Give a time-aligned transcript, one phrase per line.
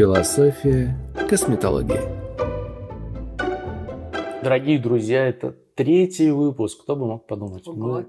[0.00, 0.96] Философия
[1.28, 2.00] косметологии.
[4.42, 6.80] Дорогие друзья, это третий выпуск.
[6.84, 7.68] Кто бы мог подумать?
[7.68, 7.76] Ого.
[7.76, 8.06] Мы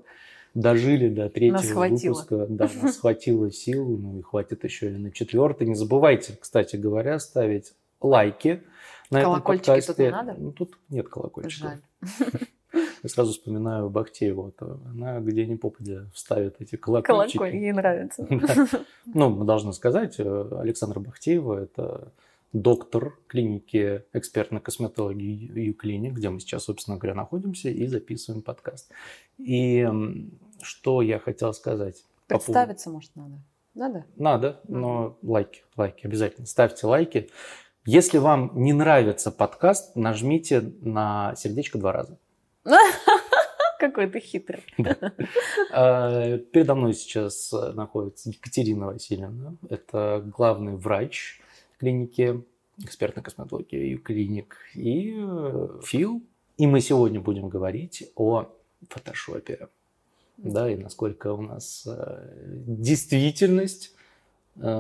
[0.54, 2.14] дожили до третьего Нас хватило.
[2.14, 2.46] выпуска.
[2.48, 5.68] Да, нас хватило сил, ну и хватит еще и на четвертый.
[5.68, 8.64] Не забывайте, кстати говоря, ставить лайки
[9.10, 10.36] на Колокольчики этом тут не надо?
[10.38, 11.72] Ну, тут нет колокольчиков.
[11.72, 11.82] Жаль.
[13.04, 14.54] Я сразу вспоминаю Бахтееву.
[14.60, 17.38] Она где ни попадя вставит эти колокольчики.
[17.38, 18.28] Колоколь, ей нравится.
[18.30, 18.68] Да.
[19.06, 22.12] Ну, мы должны сказать, э, Александра Бахтеева– это
[22.54, 28.92] доктор клиники экспертной косметологии Юклиник, где мы сейчас, собственно говоря, находимся и записываем подкаст.
[29.38, 29.88] И
[30.62, 32.04] что я хотел сказать?
[32.28, 33.42] по поводу- Представиться, может, надо?
[33.74, 34.06] Надо?
[34.18, 36.46] Надо, но лайки, лайки обязательно.
[36.46, 37.30] Ставьте лайки.
[37.86, 42.18] Если вам не нравится подкаст, нажмите на сердечко два раза.
[43.80, 44.64] Какой ты хитрый.
[45.74, 49.56] Э, Передо мной сейчас находится Екатерина Васильевна.
[49.70, 51.40] Это главный врач
[51.80, 52.44] клиники
[52.78, 56.22] экспертной косметологии клиник и э, Фил.
[56.58, 58.48] И мы сегодня будем говорить о
[58.90, 59.70] фотошопе.
[60.38, 62.28] Да, и насколько у нас э,
[62.66, 63.96] действительность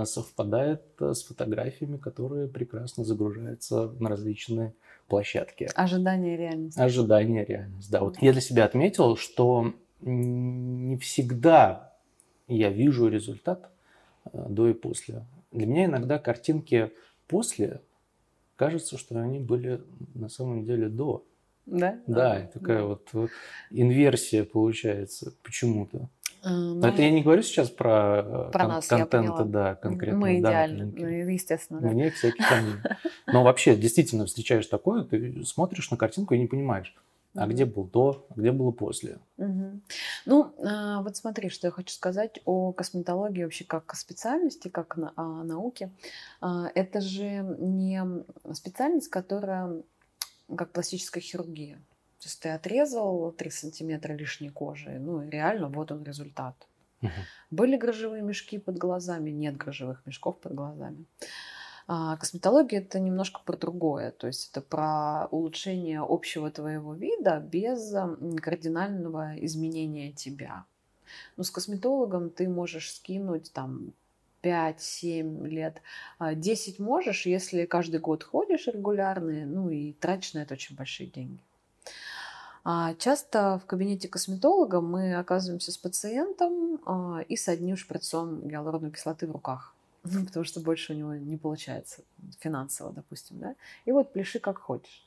[0.05, 4.73] совпадает э, с фотографиями, которые прекрасно загружаются на различные
[5.07, 5.69] площадки.
[5.75, 6.79] Ожидание реальности.
[6.79, 7.89] Ожидание, реальность.
[7.89, 11.93] Да, вот я для себя отметил, что не всегда
[12.47, 13.69] я вижу результат
[14.25, 15.25] э, до и после.
[15.51, 16.91] Для меня иногда картинки
[17.27, 17.81] после
[18.55, 19.81] кажется, что они были
[20.13, 21.25] на самом деле до.
[21.65, 21.99] Да?
[22.07, 23.27] Да, такая вот э,
[23.69, 26.09] инверсия получается почему-то.
[26.43, 29.75] Э, Но ну, это я не говорю сейчас про, э, Про кон- нас, контента, да,
[29.75, 30.19] конкретно.
[30.19, 31.89] Мы идеально, ну, естественно, да.
[31.89, 32.79] Вне всяких сомнений.
[33.27, 36.95] Но вообще, действительно, встречаешь такое, ты смотришь на картинку и не понимаешь,
[37.35, 39.19] а где был до, а где было после.
[39.37, 39.81] Мгм.
[40.25, 44.97] Ну, а, вот смотри, что я хочу сказать о косметологии вообще как о специальности, как
[44.97, 45.91] на- о науке.
[46.41, 48.03] Это же не
[48.53, 49.81] специальность, которая
[50.55, 51.79] как пластическая хирургия.
[52.21, 56.55] То есть ты отрезал 3 сантиметра лишней кожи, ну и реально вот он результат.
[57.01, 57.11] Мгм.
[57.49, 61.05] Были грыжевые мешки под глазами, нет грыжевых мешков под глазами.
[61.87, 67.91] А косметология это немножко про другое, то есть это про улучшение общего твоего вида без
[68.39, 70.65] кардинального изменения тебя.
[71.37, 73.93] Ну, с косметологом ты можешь скинуть там
[74.43, 75.81] 5-7 лет,
[76.19, 81.09] А 10 можешь, если каждый год ходишь регулярно, ну и тратишь на это очень большие
[81.09, 81.41] деньги.
[82.63, 88.91] А Часто в кабинете косметолога мы оказываемся с пациентом а, и с одним шприцом гиалуроновой
[88.91, 89.73] кислоты в руках,
[90.03, 92.03] Ну, потому что больше у него не получается
[92.39, 93.55] финансово, допустим, да.
[93.85, 95.05] И вот пляши как хочешь.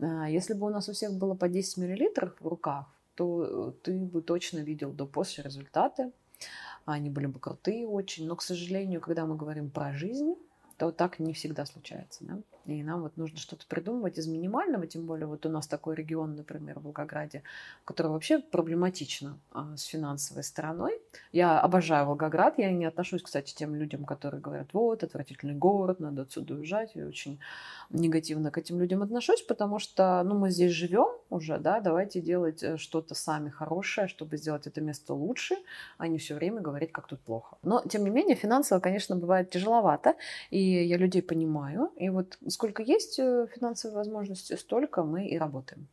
[0.00, 3.98] А, Если бы у нас у всех было по 10 миллилитров в руках, то ты
[3.98, 6.10] бы точно видел до-после результаты.
[6.84, 8.26] Они были бы крутые очень.
[8.26, 10.34] Но, к сожалению, когда мы говорим про жизнь,
[10.76, 12.24] то так не всегда случается.
[12.24, 12.38] Да?
[12.66, 16.34] И нам вот нужно что-то придумывать из минимального, тем более вот у нас такой регион,
[16.34, 17.42] например, в Волгограде,
[17.84, 21.00] который вообще проблематично а, с финансовой стороной.
[21.32, 26.00] Я обожаю Волгоград, я не отношусь, кстати, к тем людям, которые говорят, вот, отвратительный город,
[26.00, 26.92] надо отсюда уезжать.
[26.94, 27.40] Я очень
[27.90, 32.62] негативно к этим людям отношусь, потому что, ну, мы здесь живем уже, да, давайте делать
[32.62, 35.56] э, что-то сами хорошее, чтобы сделать это место лучше,
[35.98, 37.56] а не все время говорить, как тут плохо.
[37.62, 40.14] Но, тем не менее, финансово, конечно, бывает тяжеловато,
[40.50, 41.90] и я людей понимаю.
[41.96, 45.88] И вот сколько есть э, финансовой возможности, столько мы и работаем.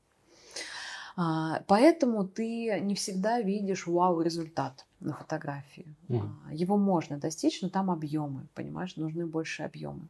[1.15, 5.95] А, Поэтому ты не всегда видишь вау-результат на фотографии.
[6.09, 10.07] А, Его можно достичь, но там объемы, понимаешь, нужны больше объемы.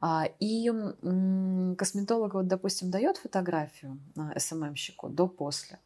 [0.00, 0.70] А, И
[1.76, 3.98] косметолог, вот, допустим, дает фотографию
[4.36, 5.78] SMM щику до-после,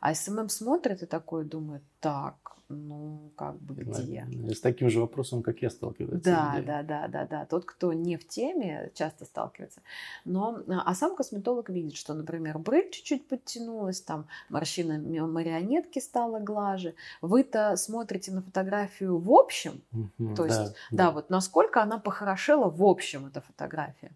[0.00, 4.26] а SMM смотрит и такой думает, так, ну, как бы где?
[4.52, 6.22] С таким же вопросом, как я сталкиваюсь.
[6.22, 6.66] Да, люди.
[6.66, 7.46] да, да, да, да.
[7.46, 9.80] Тот, кто не в теме, часто сталкивается.
[10.26, 16.94] Но, а сам косметолог видит, что, например, брыль чуть-чуть подтянулась, там морщина марионетки стала глаже.
[17.22, 22.82] Вы-то смотрите на фотографию в общем, Мгм, то есть, да, вот насколько она похорошела в
[22.84, 24.12] общем, эта фотография.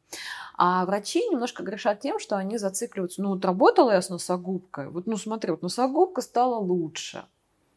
[0.56, 3.22] А врачи немножко грешат тем, что они зацикливаются.
[3.22, 7.24] Ну, вот работала я с носогубкой, вот, ну, смотри, вот носогубка стала лучше,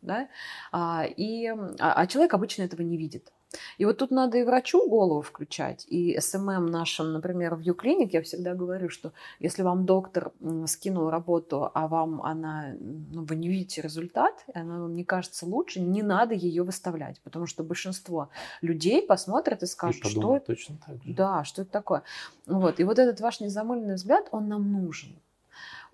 [0.06, 0.30] да,
[0.72, 3.32] а, и, а, а человек обычно этого не видит.
[3.78, 8.22] И вот тут надо и врачу голову включать, и SMM нашим, например, в Юклиник, я
[8.22, 10.32] всегда говорю, что если вам доктор
[10.68, 15.46] скинул работу, а вам она, ну, вы не видите результат, и она вам не кажется
[15.46, 18.30] лучше, не надо ее выставлять, потому что большинство
[18.62, 21.14] людей посмотрят и И скажут, что подумаю это, точно так же.
[21.14, 22.04] да, что это такое.
[22.46, 22.80] Вот.
[22.80, 25.20] И вот этот ваш незамыленный взгляд, он нам нужен.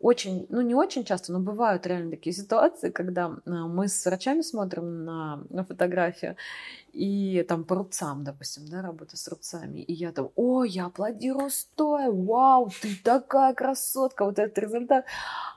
[0.02, 4.42] Очень, ну не очень часто, но бывают реально такие ситуации, когда а, мы с врачами
[4.42, 6.36] смотрим на, на фотографию,
[6.94, 11.50] и там по рубцам, допустим, да, работа с рубцами, и я там, о, я аплодирую
[11.50, 15.06] стоя, вау, ты такая красотка, вот этот результат.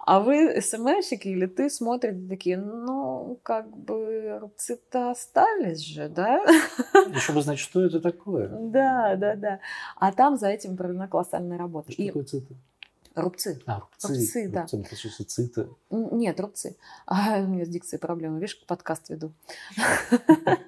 [0.07, 6.41] А вы смс-щики или ты смотрите такие, ну, как бы рубцы-то остались же, да?
[7.15, 8.49] Еще бы знать, что это такое.
[8.49, 9.61] Да, да, да.
[9.97, 11.91] А там за этим проведена колоссальная работа.
[11.91, 12.57] Что такое циты?
[13.15, 13.63] Рубцы.
[13.67, 14.09] А, рубцы.
[14.09, 14.61] Рубцы, да.
[14.63, 15.69] Рубцы, это что, циты.
[15.91, 16.77] Нет, рубцы.
[17.07, 18.41] А, у меня с дикцией проблемы.
[18.41, 19.33] Видишь, подкаст веду.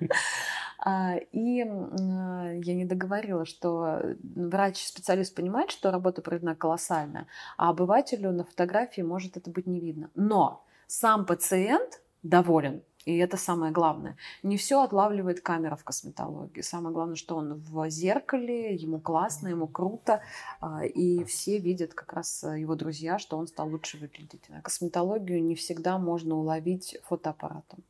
[0.78, 4.02] А, и я не договорила, что
[4.36, 7.26] врач-специалист понимает, что работа проведена колоссальная,
[7.56, 10.10] а обывателю на фотографии может это быть не видно.
[10.14, 12.82] Но сам пациент доволен.
[13.06, 14.16] И это самое главное.
[14.42, 16.60] Не все отлавливает камера в косметологии.
[16.60, 20.22] Самое главное, что он в зеркале, ему классно, ему круто.
[20.60, 24.42] А, и все видят как раз его друзья, что он стал лучше выглядеть.
[24.50, 27.84] А косметологию не всегда можно уловить фотоаппаратом.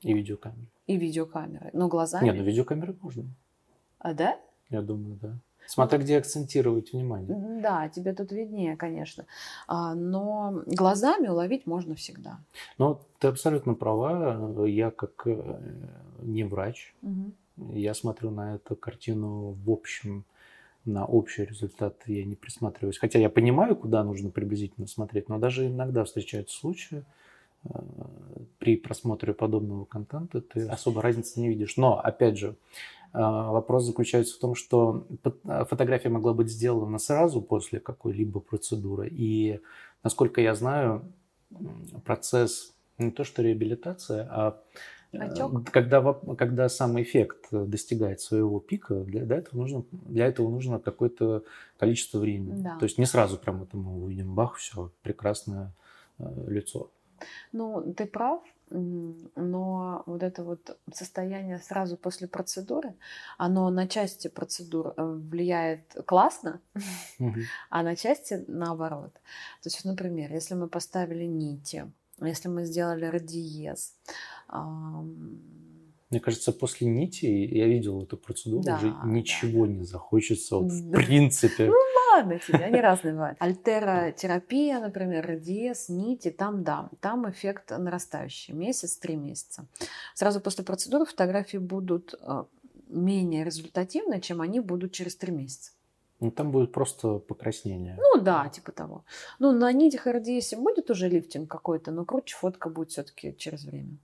[0.00, 0.68] И видеокамерой.
[0.88, 1.70] И видеокамерой.
[1.72, 2.24] Но глазами...
[2.24, 3.24] Нет, ну видеокамерой можно.
[4.00, 4.40] А да?
[4.70, 5.38] Я думаю, да.
[5.66, 7.60] Смотря где акцентировать внимание.
[7.62, 9.26] Да, тебе тут виднее, конечно.
[9.66, 12.38] А, но глазами уловить можно всегда.
[12.78, 14.66] Ну, ты абсолютно права.
[14.66, 15.60] Я как э,
[16.20, 17.32] не врач, угу.
[17.72, 20.24] я смотрю на эту картину в общем,
[20.84, 22.98] на общий результат я не присматриваюсь.
[22.98, 27.04] Хотя я понимаю, куда нужно приблизительно смотреть, но даже иногда встречаются случаи,
[27.64, 27.68] э,
[28.58, 31.76] при просмотре подобного контента ты особо разницы не видишь.
[31.76, 32.56] Но, опять же,
[33.16, 35.06] вопрос заключается в том, что
[35.44, 39.08] а, фотография могла быть сделана сразу после какой-либо процедуры.
[39.10, 39.60] И,
[40.02, 41.04] насколько я знаю,
[42.04, 44.60] процесс не то что реабилитация, а
[45.12, 45.70] Отек.
[45.70, 51.44] Когда, когда сам эффект достигает своего пика, для, для, этого, нужно, для этого нужно какое-то
[51.78, 52.62] количество времени.
[52.62, 52.76] Да.
[52.78, 55.72] То есть не сразу прям это мы увидим, бах, все, прекрасное
[56.18, 56.90] э, лицо.
[57.52, 62.94] Ну, ты прав, но вот это вот состояние сразу после процедуры,
[63.38, 66.60] оно на части процедур э, влияет классно,
[67.70, 69.12] а на части наоборот.
[69.62, 71.90] То есть, например, если мы поставили нити,
[72.20, 73.94] если мы сделали радиез,
[76.10, 79.72] мне кажется, после нити я видел эту процедуру, да, уже ничего да.
[79.72, 81.66] не захочется, вот, в принципе.
[81.66, 81.74] Ну
[82.12, 83.36] ладно тебе, они разные бывают.
[83.40, 89.66] Альтеротерапия, например, радиез, нити, там да, там эффект нарастающий, месяц, три месяца.
[90.14, 92.44] Сразу после процедуры фотографии будут э,
[92.88, 95.72] менее результативны, чем они будут через три месяца.
[96.20, 97.98] Ну, там будет просто покраснение.
[97.98, 99.04] Ну да, типа того.
[99.38, 103.98] Ну, на нитях радиесе будет уже лифтинг какой-то, но круче фотка будет все-таки через время.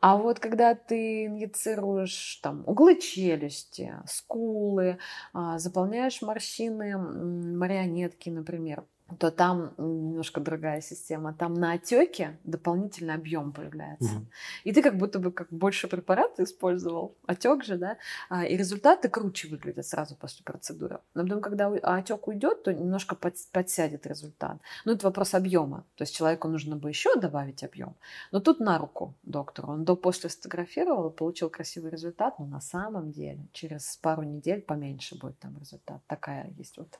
[0.00, 4.98] А вот когда ты инъецируешь там углы челюсти, скулы,
[5.32, 8.84] а, заполняешь морщины марионетки, например,
[9.18, 11.32] то там немножко другая система.
[11.32, 14.14] Там на отеке дополнительный объем появляется.
[14.14, 14.26] Мгм.
[14.64, 17.98] И ты как будто бы как больше препарата использовал, отек же, да,
[18.28, 20.98] а, и результаты круче выглядят сразу после процедуры.
[21.14, 24.58] Но потом, когда отек уйдет, то немножко под- подсядет результат.
[24.84, 25.84] Ну, это вопрос объема.
[25.94, 27.94] То есть человеку нужно бы еще добавить объем.
[28.32, 29.68] Но тут на руку доктору.
[29.68, 35.38] Он до-после сфотографировал, получил красивый результат, но на самом деле через пару недель поменьше будет
[35.38, 36.00] там результат.
[36.08, 36.98] Такая есть вот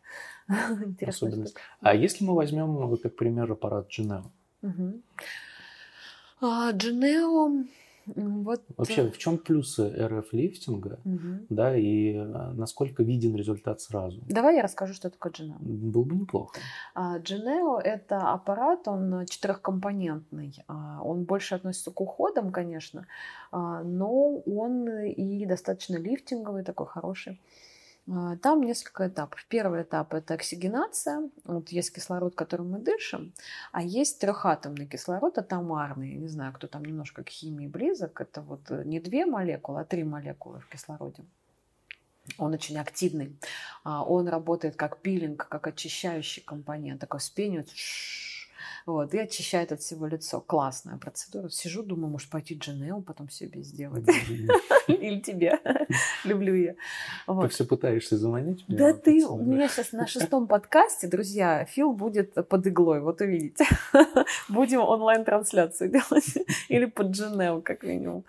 [0.49, 1.57] интересная Особенность.
[1.81, 4.25] А если мы возьмем, вот, как пример, аппарат Geneo,
[4.63, 5.03] Мгм.
[6.41, 7.65] А, Джинео,
[8.07, 8.63] вот...
[8.77, 11.47] вообще в чем плюсы РФ-лифтинга, Мгм.
[11.49, 14.23] да, и а, насколько виден результат сразу?
[14.29, 15.57] Давай я расскажу, что такое Джинео.
[15.61, 16.59] Было бы неплохо.
[16.95, 20.55] А, Джинео– это аппарат, он четырехкомпонентный.
[20.69, 23.07] А, Он больше относится к уходам, конечно,
[23.51, 27.41] а, но он и достаточно лифтинговый, такой хороший.
[28.09, 29.45] А, Там несколько этапов.
[29.49, 31.29] Первый этап– это оксигенация.
[31.45, 33.33] Вот есть кислород, которым мы дышим,
[33.73, 36.15] а есть трехатомный кислород, атомарный.
[36.15, 38.21] Не знаю, кто там немножко к химии близок.
[38.21, 41.25] Это вот э, не две молекулы, а три молекулы в кислороде.
[42.39, 43.37] Он очень активный.
[43.85, 47.01] А, Он работает как пилинг, как очищающий компонент.
[47.01, 48.26] Такой вспенивает, шш,
[48.87, 50.41] вот, и очищает от всего лицо.
[50.41, 51.49] Классная процедура.
[51.49, 54.07] Сижу, думаю, может пойти Джинео потом себе сделать.
[54.87, 55.59] Или тебе.
[56.25, 56.77] Люблю ее.
[57.27, 58.79] Ты все пытаешься заманить меня?
[58.79, 63.67] Да ты, у меня сейчас на шестом подкасте, друзья, Фил будет под иглой, вот увидите.
[64.49, 66.39] Будем онлайн-трансляцию делать.
[66.69, 68.25] Или под Джинео, как минимум.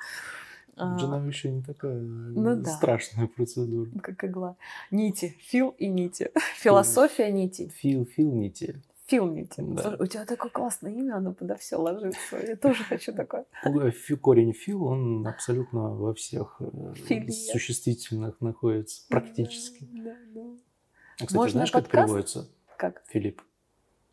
[0.75, 2.69] А, Geneo еще не такая Ну да.
[2.69, 3.89] страшная процедура.
[4.01, 4.55] Как игла.
[4.89, 5.35] Нити.
[5.39, 6.31] Фил и нити.
[6.55, 7.69] Философия нитей.
[7.69, 8.51] Фил, фил не
[9.07, 9.15] те.
[9.15, 9.55] Фил нити.
[9.57, 9.81] Да.
[9.81, 12.37] Слушай, у тебя такое классное имя, оно подо все ложится.
[12.45, 13.45] Я тоже хочу такое.
[14.21, 17.31] Корень фил, он абсолютно во всех э, Филия.
[17.31, 19.87] существительных находится, практически.
[19.91, 20.41] Да, да.
[21.19, 22.07] А, кстати, Можно знаешь, как подкаст?
[22.07, 23.03] переводится Как?
[23.07, 23.41] Филипп?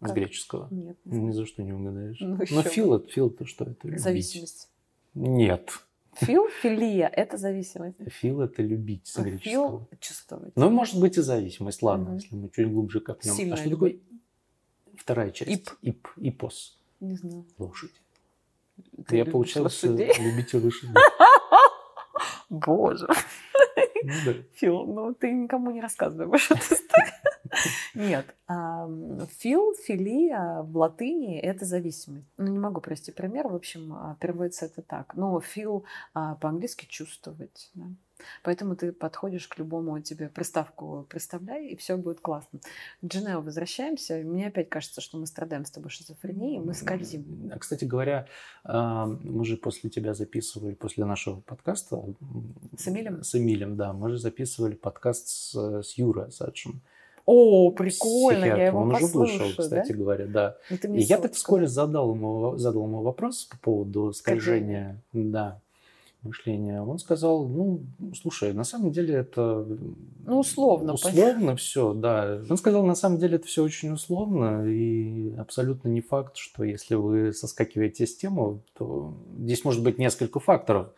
[0.00, 0.16] С Как?
[0.16, 0.68] греческого.
[0.70, 0.96] Нет.
[1.04, 2.18] не Ни за что не угадаешь.
[2.20, 3.64] Ну, ещё фил, это, фил это что?
[3.64, 4.02] Это любить.
[4.02, 4.70] Зависимость.
[5.14, 5.70] Нет.
[6.14, 7.96] Фил, филия– это зависимость.
[8.06, 9.80] Фил это любить с А греческого.
[9.80, 10.52] Фил– чувствовать.
[10.56, 11.82] Ну, может быть и зависимость.
[11.82, 13.34] Ладно, если мы чуть глубже копнем.
[13.34, 13.92] Сильная а что любовь.
[13.94, 14.02] такое
[14.98, 15.50] вторая часть?
[15.50, 15.70] Ип.
[15.82, 16.08] Ип.
[16.16, 16.78] Ипос.
[17.00, 17.44] Не знаю.
[17.58, 17.92] Лошадь.
[19.06, 20.12] Ты Я, любишь получается, лошадей?
[20.18, 20.94] любитель лошадей.
[22.50, 23.08] Боже.
[24.04, 24.32] Ну да.
[24.54, 26.74] Фил, ну ты никому не рассказывай больше эту.
[27.94, 28.34] Нет.
[29.38, 32.26] Фил, филия в латыни– это зависимость.
[32.36, 33.48] Ну, не могу привести пример.
[33.48, 35.14] В общем, а, переводится это так.
[35.14, 37.70] Но фил а, по-английски «чувствовать».
[37.74, 37.84] да.
[38.42, 42.60] Поэтому ты подходишь к любому тебе приставку представляй, и все будет классно.
[43.02, 44.16] К Джинео возвращаемся.
[44.16, 47.50] Мне опять кажется, что мы страдаем с тобой шизофренией, мы скользим.
[47.52, 48.26] А, Кстати говоря,
[48.64, 52.02] а, мы же после тебя записывали, после нашего подкаста...
[52.76, 53.22] С Эмилем?
[53.22, 53.92] С Эмилем, да.
[53.92, 56.82] Мы же записывали подкаст с, с Юрой Асадшем.
[57.26, 58.66] О, прикольно, я психиатром.
[58.66, 59.98] его Он уже послушаю, вышел, кстати да?
[59.98, 60.56] говоря, да.
[60.68, 65.60] Ну, И я так вскоре задал ему, задал ему вопрос по поводу скольжения, да,
[66.24, 66.82] мышления.
[66.82, 67.82] Он сказал, ну,
[68.20, 69.66] слушай, на самом деле это...
[70.26, 72.40] Ну, условно, Условно все, да.
[72.48, 76.94] Он сказал, на самом деле это все очень условно, и абсолютно не факт, что если
[76.94, 80.88] вы соскакиваете с темы, то здесь может быть несколько факторов.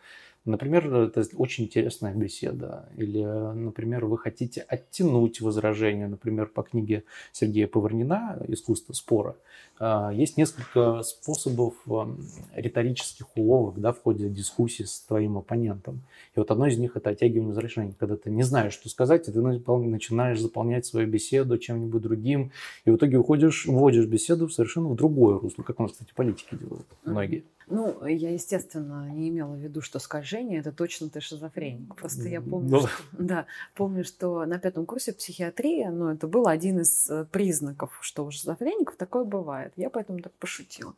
[0.47, 2.87] Например, это очень интересная беседа.
[2.95, 6.07] Или, например, вы хотите оттянуть возражение.
[6.07, 9.35] Например, по книге Сергея Поварнина «Искусство спора»
[9.77, 12.17] а, есть несколько способов ам,
[12.55, 16.01] риторических уловок да, в ходе дискуссии с твоим оппонентом.
[16.35, 17.93] И вот одно из них– это оттягивание возражений.
[17.99, 22.51] Когда ты не знаешь, что сказать, и ты начинаешь заполнять свою беседу чем-нибудь другим,
[22.85, 26.13] и в итоге уходишь, вводишь беседу в совершенно в другое русло, как у нас, кстати,
[26.15, 27.43] политики делают многие.
[27.69, 31.95] Ну, я, естественно, не имела в виду, что скольжение– это точно ты шизофреник.
[31.95, 32.79] Просто я помню, Ну.
[32.87, 33.45] что, да,
[33.75, 38.31] помню, что на пятом курсе психиатрии, ну, это был один из э, признаков, что у
[38.31, 39.73] шизофреников такое бывает.
[39.75, 40.93] Я поэтому так пошутила.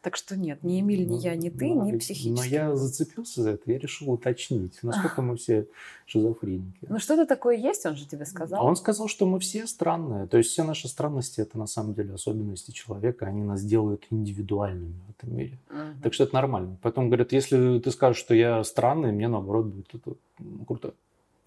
[0.00, 2.48] Так что нет, ни Эмиль, ни я, ни ты, Ну, Но психически.
[2.48, 5.66] я зацепился за это, я решил уточнить, насколько мы все
[6.06, 6.86] шизофреники.
[6.88, 8.60] Ну, что-то такое есть, он же тебе сказал.
[8.62, 10.26] А он сказал, что мы все странные.
[10.26, 14.94] То есть все наши странности это на самом деле особенности человека, они нас делают индивидуальными
[15.06, 15.58] в этом мире.
[16.02, 16.78] Так что это нормально.
[16.82, 20.94] Поэтому говорят, если ты скажешь, что я странный, мне наоборот будет это м, круто.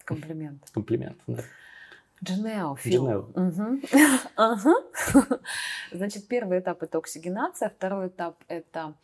[0.04, 0.62] Комплимент.
[0.72, 1.18] Комплимент.
[1.26, 1.42] Да.
[2.24, 3.06] Дженео, Фил.
[3.06, 3.28] Дженео.
[3.34, 3.82] Мгм.
[4.36, 4.74] Ага.
[5.92, 8.94] Значит, первый этап– это оксигенация, второй этап– это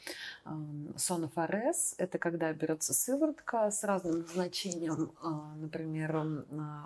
[0.44, 1.94] эм, сонофорез.
[1.98, 6.16] Это когда берется сыворотка с разным назначением, а, например,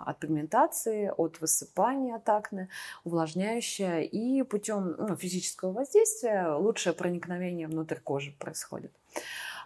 [0.05, 2.69] от пигментации, от высыпания от акне,
[3.03, 8.91] увлажняющая, и путем ну, физического воздействия лучшее проникновение внутрь кожи происходит.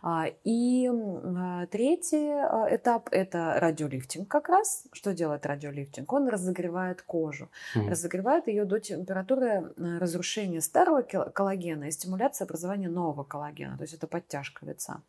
[0.05, 4.83] А, И а, третий а, этап– это радиолифтинг как раз.
[4.91, 6.11] Что делает радиолифтинг?
[6.11, 7.49] Он разогревает кожу.
[7.73, 7.89] Мгм.
[7.89, 13.77] Разогревает ее до температуры разрушения старого коллагена и стимуляции образования нового коллагена.
[13.77, 15.01] То есть это подтяжка лица.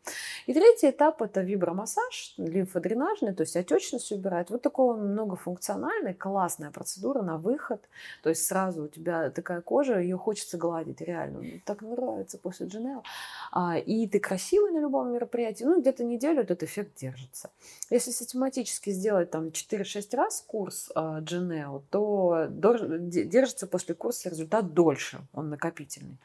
[0.45, 4.49] И третий этап– это вибромассаж, лимфодренажный, то есть отечность убирает.
[4.49, 7.81] Вот такой он многофункциональный, классная процедура на выход.
[8.23, 11.43] То есть сразу у тебя такая кожа, ее хочется гладить, реально.
[11.65, 13.03] Так нравится после Джинео.
[13.51, 17.49] А, и ты красивый на любом мероприятии, ну, где-то неделю этот эффект держится.
[17.89, 24.29] Если систематически сделать там 4-6 раз курс а, Джинео, то дор- де- держится после курса
[24.29, 26.17] результат дольше, он накопительный.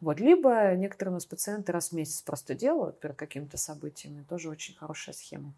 [0.00, 0.18] Вот.
[0.20, 4.74] Либо некоторые у нас пациенты раз в месяц просто делают перед какими-то событиями, тоже очень
[4.74, 5.52] хорошая схема.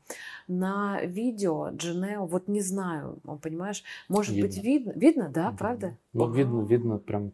[0.48, 5.96] На видео Джинео, вот не знаю, он, понимаешь, может быть видно, видно, да, правда?
[6.12, 6.66] Ну, видно, Ага.
[6.68, 7.32] видно прям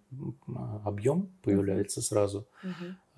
[0.84, 2.68] объем появляется сразу а,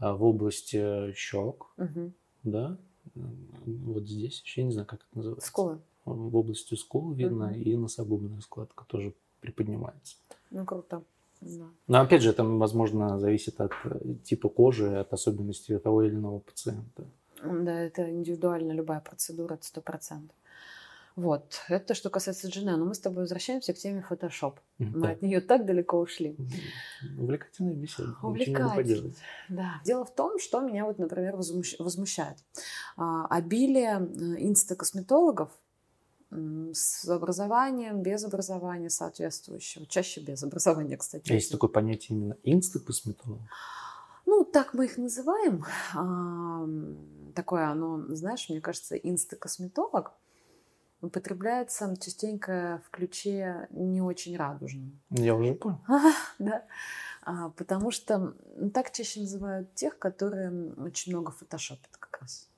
[0.03, 2.13] в области щек, мгм.
[2.43, 2.77] да,
[3.15, 5.49] вот здесь, еще не знаю, как это называется.
[5.49, 5.79] Скулы.
[6.05, 7.63] В области скул видно, Мгм.
[7.63, 10.17] и носогубная складка тоже приподнимается.
[10.51, 11.03] Ну, круто.
[11.41, 11.65] Да.
[11.89, 16.39] Но опять же, это, возможно, зависит от э, типа кожи, от особенностей того или иного
[16.41, 17.05] пациента.
[17.45, 20.37] Да, это индивидуально любая процедура, это сто процентов.
[21.15, 22.77] Вот, это что касается Джинео.
[22.77, 24.55] Но мы с тобой возвращаемся к теме Photoshop.
[24.79, 25.13] Мгм, Мы да.
[25.13, 26.37] от нее так далеко ушли.
[27.19, 28.17] Увлекательная беседа.
[28.77, 29.17] Поделать.
[29.49, 29.81] Да.
[29.85, 32.39] Дело в том, что меня вот, например, возмущ- возмущает.
[32.97, 35.51] А, обилие э, инстакосметологов
[36.31, 39.85] с образованием, без образования соответствующего.
[39.87, 41.31] Чаще без образования, кстати.
[41.31, 43.41] А Есть такое понятие именно инстакосметолог.
[44.25, 45.63] Ну, так мы их называем.
[47.35, 50.13] Такое оно, знаешь, мне кажется, инстакосметолог
[51.03, 54.99] употребляется частенько в ключе не очень радужном.
[55.11, 55.81] Я уже понял.
[56.39, 56.63] Да.
[57.25, 58.35] А, Потому что
[58.73, 62.49] так чаще называют тех, которые очень много фотошопят как раз.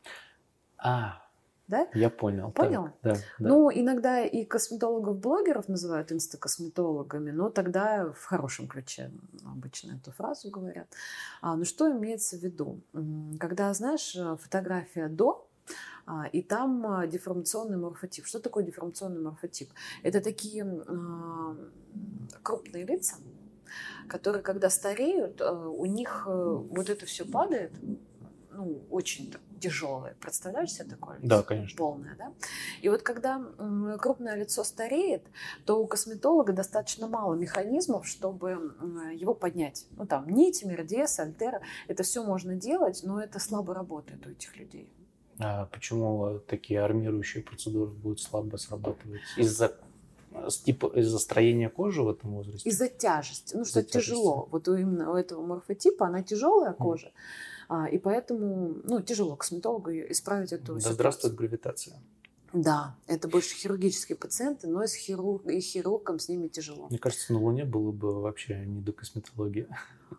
[0.78, 1.22] А,
[1.68, 1.88] Да?
[1.94, 2.50] Я понял.
[2.50, 2.90] Понял?
[3.02, 3.18] Да, да.
[3.38, 9.10] Ну, иногда и косметологов-блогеров называют инстакосметологами, но тогда в хорошем ключе
[9.46, 10.88] обычно эту фразу говорят.
[11.40, 12.80] А, ну, что имеется в виду?
[13.40, 15.48] Когда, знаешь, э, фотография до,
[16.32, 18.26] и там а, деформационный морфотип.
[18.26, 19.70] Что такое деформационный морфотип?
[20.02, 21.56] Это такие а,
[22.42, 23.16] крупные лица,
[24.08, 27.73] которые, когда стареют, э, у них э, вот это все падает,
[28.52, 30.14] ну, очень так тяжелое.
[30.20, 31.26] Представляешь себе такое лицо?
[31.26, 31.76] Да, конечно.
[31.76, 32.32] Полное, да?
[32.82, 33.42] И вот когда
[33.99, 35.23] крупное лицо стареет,
[35.64, 38.75] то у косметолога достаточно мало механизмов, чтобы
[39.14, 39.87] его поднять.
[39.96, 44.56] Ну, там, нити, мердес, альтера, это все можно делать, но это слабо работает у этих
[44.56, 44.92] людей.
[45.38, 49.21] А почему такие армирующие процедуры будут слабо срабатывать?
[49.37, 49.76] Из-за
[50.64, 52.69] типа из-за строения кожи в этом возрасте?
[52.69, 53.57] Из-за тяжести.
[53.57, 54.11] Ну, что тяжести.
[54.11, 54.49] тяжело.
[54.50, 57.12] Вот у именно у этого морфотипа она тяжелая кожа,
[57.69, 60.95] а, и поэтому, ну, тяжело косметологу исправить эту Да ситуацию.
[60.95, 61.97] здравствует гравитация.
[62.54, 66.87] Да, это больше хирургические пациенты, но и с хирург, и хирургом с ними тяжело.
[66.88, 69.66] Мне кажется, на Луне было бы вообще не до косметологии.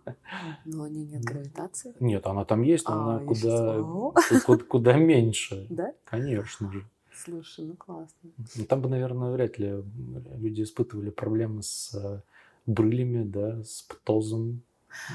[0.65, 1.95] На Луне нет гравитации.
[2.01, 3.81] Нет, она там есть, но А, она куда,
[4.45, 5.65] куда, куда меньше.
[5.69, 5.93] Да?
[6.03, 6.85] Конечно же.
[7.13, 8.29] Слушай, ну классно.
[8.55, 9.81] Ну, там бы, наверное, вряд ли
[10.37, 12.21] люди испытывали проблемы с э,
[12.65, 14.61] брылями, да, с птозом.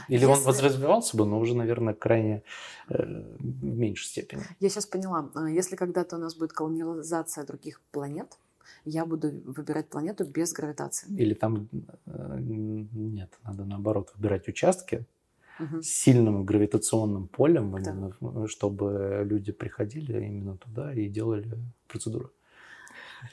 [0.08, 2.42] Или он Если- возразвивался бы, но уже, наверное, крайне
[2.88, 3.02] э,
[3.38, 4.42] в меньшей степени.
[4.60, 8.38] Я сейчас поняла, а, если когда-то у нас будет колонизация других планет,
[8.84, 11.08] я буду выбирать планету без гравитации.
[11.16, 11.68] Или там
[12.06, 15.04] э, нет, надо наоборот выбирать участки
[15.58, 15.82] Мгм.
[15.82, 17.90] с сильным гравитационным полем, Да.
[17.90, 21.58] именно, чтобы люди приходили именно туда и делали
[21.88, 22.30] процедуру.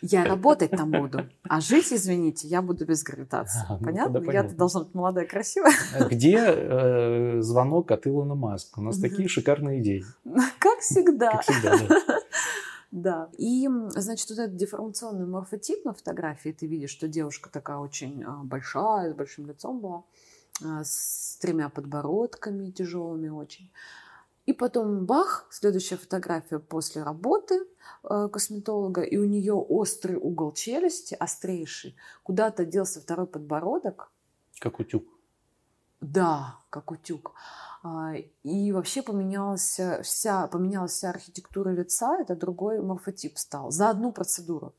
[0.01, 3.61] Я работать там буду, а жить, извините, я буду без гравитации.
[3.67, 4.13] А, ну, понятно?
[4.13, 5.73] тогда Я должна быть молодая, красивая.
[6.09, 8.79] Где э, звонок от Илона Маска?
[8.79, 10.03] У нас такие шикарные идеи.
[10.59, 11.31] Как всегда.
[11.31, 12.19] Как всегда, да.
[12.91, 13.29] Да.
[13.37, 18.43] И, значит, вот этот деформационный морфотип на фотографии, ты видишь, что девушка такая очень а,
[18.43, 20.03] большая, с большим лицом была,
[20.63, 23.69] а, с тремя подбородками тяжелыми очень.
[24.47, 27.59] И потом бах, следующая фотография после работы
[28.09, 34.09] э, косметолога, и у нее острый угол челюсти, острейший, куда-то делся второй подбородок,
[34.59, 35.03] Как утюг.
[36.01, 37.33] да, как утюг.
[37.83, 44.11] А, И вообще поменялась вся, поменялась вся архитектура лица, это другой морфотип стал за одну
[44.13, 44.73] процедуру.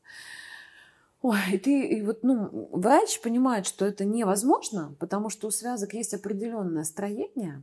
[1.21, 5.93] Ой, и ты, и вот, ну, врач понимает, что это невозможно, потому что у связок
[5.93, 7.61] есть определенное строение,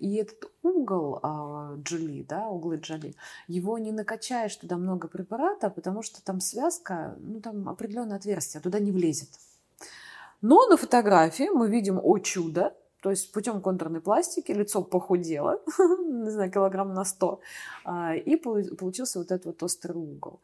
[0.00, 3.14] и этот угол а, Джоли, да, углы Джоли,
[3.46, 8.80] его не накачаешь туда много препарата, потому что там связка, ну, там определенное отверстие, туда
[8.80, 9.30] не влезет.
[10.42, 16.30] Но на фотографии мы видим, о чудо, то есть путем контурной пластики лицо похудело, не
[16.30, 17.40] знаю, килограмм на 100,
[17.84, 20.40] а, и полу- получился вот этот вот острый угол.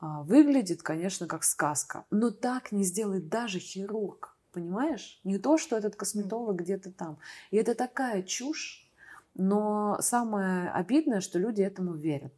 [0.00, 5.20] А, Выглядит, конечно, как сказка, но так не сделает даже хирург, понимаешь?
[5.24, 7.18] Не то, что этот косметолог где-то там.
[7.50, 8.88] И это такая чушь,
[9.34, 12.32] но самое обидное, что люди этому верят.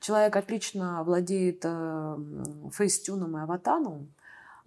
[0.00, 2.16] Человек отлично владеет э,
[2.72, 4.12] фейстюном и аватаном,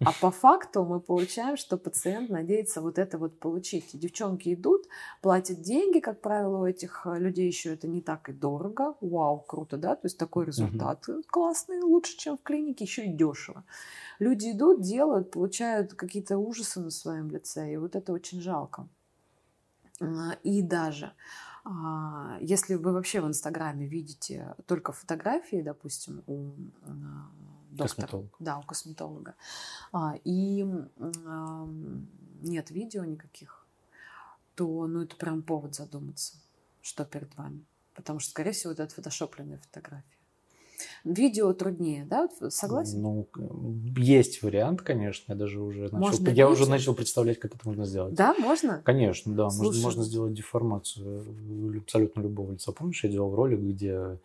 [0.02, 3.94] а по факту мы получаем, что пациент надеется вот это вот получить.
[3.94, 4.86] И девчонки идут,
[5.20, 8.94] платят деньги, как правило, у этих э, людей еще это не так и дорого.
[9.02, 9.94] Вау, круто, да?
[9.96, 13.64] То есть такой результат классный, лучше, чем в клинике, еще и дешево.
[14.18, 18.88] Люди идут, делают, получают какие-то ужасы на своем лице, и вот это очень жалко.
[20.00, 21.12] А, И даже
[21.64, 26.52] а, если вы вообще в Инстаграме видите только фотографии, допустим, у
[27.72, 28.36] а, доктора, Косметолог.
[28.38, 29.34] да, у косметолога,
[29.92, 30.64] а, и
[31.26, 32.06] ам,
[32.42, 33.66] нет видео никаких,
[34.54, 36.34] то ну, это прям повод задуматься,
[36.82, 37.64] что перед вами.
[37.94, 40.04] Потому что, скорее всего, это фотошопленные фотографии.
[41.04, 42.28] Видео труднее, да?
[42.48, 43.02] Согласен?
[43.02, 43.28] Ну,
[43.96, 45.32] есть вариант, конечно.
[45.32, 46.70] Я даже уже начал, Можно я уже видео?
[46.70, 48.14] начал представлять, как это можно сделать.
[48.14, 48.80] Да, можно?
[48.82, 49.44] Конечно, да.
[49.44, 49.82] Можно, Слушай.
[49.82, 52.72] можно сделать деформацию абсолютно любого лица.
[52.72, 54.18] Помнишь, я делал ролик, где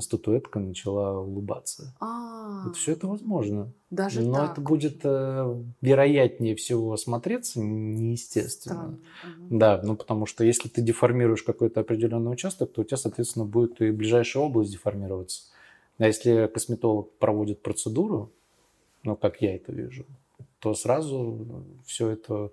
[0.00, 1.94] статуэтка начала улыбаться.
[2.00, 3.72] А, Вот все это возможно.
[3.90, 4.52] даже Но так.
[4.52, 8.98] это будет э, вероятнее всего смотреться неестественно.
[9.18, 9.48] Странно.
[9.50, 13.80] Да, ну потому что если ты деформируешь какой-то определенный участок, то у тебя, соответственно, будет
[13.80, 15.42] и ближайшая область деформироваться.
[15.98, 18.30] А если косметолог проводит процедуру,
[19.02, 20.04] ну как я это вижу,
[20.60, 22.50] то сразу все это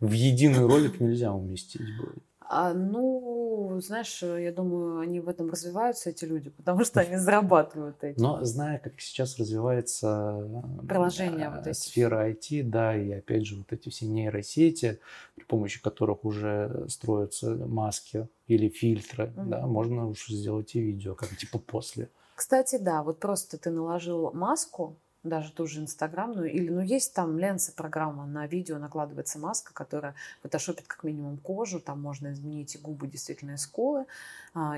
[0.00, 2.22] в единый ролик нельзя уместить будет.
[2.48, 8.02] А, ну, знаешь, я думаю, они в этом развиваются, эти люди, потому что они зарабатывают
[8.04, 8.22] этим.
[8.22, 11.78] Но зная, как сейчас развивается э, Приложения вот э, эти.
[11.78, 15.00] сфера IT, да, и опять же вот эти все нейросети,
[15.34, 19.50] при помощи которых уже строятся маски или фильтры, Мгм.
[19.50, 22.10] да, можно уж сделать и видео, как типа после.
[22.36, 24.96] Кстати, да, вот просто ты наложил маску,
[25.28, 30.14] даже ту же инстаграмную, или, ну, есть там ленса программа, на видео накладывается маска, которая
[30.42, 34.06] фотошопит как минимум кожу, там можно изменить и губы, действительно, и скулы,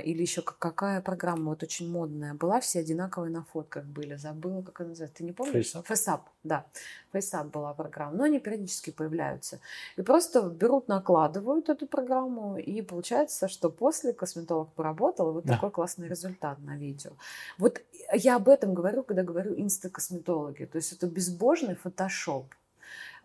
[0.05, 4.81] или еще какая программа, вот очень модная была, все одинаковые на фотках были, забыла, как
[4.81, 5.75] она называется, ты не помнишь?
[5.75, 5.87] FaceApp.
[5.87, 6.67] FaceApp, да,
[7.13, 9.61] FaceApp была программа, но они периодически появляются.
[9.97, 15.55] И просто берут, накладывают эту программу, и получается, что после косметолог поработал, и вот Да.
[15.55, 17.13] такой классный результат на видео.
[17.59, 17.81] Вот
[18.13, 20.65] я об этом говорю, когда говорю инстакосметологи.
[20.65, 22.47] То есть это безбожный фотошоп.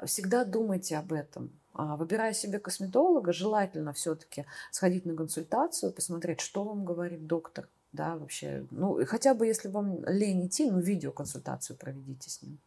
[0.06, 1.50] Всегда думайте об этом.
[1.74, 7.68] А, Выбирая себе косметолога, желательно все-таки сходить на консультацию, посмотреть, что вам говорит доктор.
[7.92, 12.58] Да, вообще, ну, хотя бы если вам лень идти, ну, видеоконсультацию проведите с ним,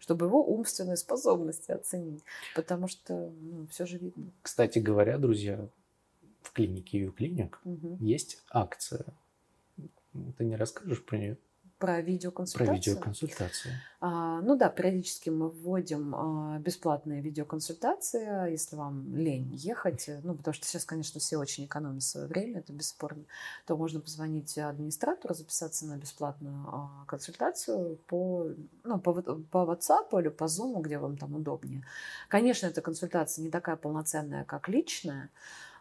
[0.00, 2.22] чтобы его умственные способности оценить,
[2.56, 4.30] потому что, ну, все же видно.
[4.42, 5.68] Кстати говоря, друзья,
[6.42, 7.96] в клинике Ю Клиник Мгм.
[8.00, 9.04] есть акция.
[10.38, 11.36] Ты не расскажешь про нее?
[11.84, 12.74] Про Про видеоконсультацию.
[12.74, 13.74] видеоконсультацию.
[14.00, 20.34] А, ну да, периодически мы вводим а, бесплатные видеоконсультации, если вам лень ехать, э, ну
[20.34, 23.24] потому что сейчас, конечно, все очень экономят свое время, это бесспорно,
[23.66, 28.48] то можно позвонить администратору, записаться на бесплатную а, консультацию по,
[28.82, 31.84] ну, по, по WhatsApp или по Zoom, где вам там удобнее.
[32.28, 35.28] Конечно, эта консультация не такая полноценная, как личная,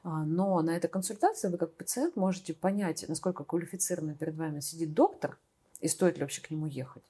[0.03, 4.93] а, но на этой консультации вы как пациент можете понять, насколько квалифицированно перед вами сидит
[4.93, 5.37] доктор
[5.83, 7.03] и стоит ли вообще к нему ехать.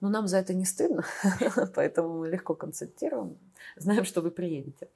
[0.00, 1.04] Но нам за это не стыдно,
[1.74, 3.38] поэтому мы легко консультируем,
[3.76, 4.88] знаем, что вы приедете.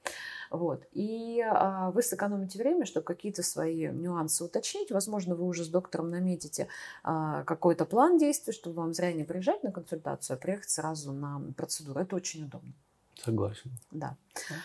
[0.51, 0.83] Вот.
[0.91, 4.91] И а, вы сэкономите время, чтобы какие-то свои нюансы уточнить.
[4.91, 6.67] Возможно, вы уже с доктором наметите
[7.03, 11.41] а, какой-то план действий, чтобы вам зря не приезжать на консультацию, а приехать сразу на
[11.55, 12.01] процедуру.
[12.01, 12.73] Это очень удобно.
[13.15, 13.71] Согласен.
[13.91, 14.17] Да.
[14.49, 14.55] Да.